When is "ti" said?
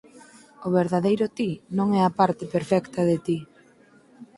1.37-1.49, 3.25-3.37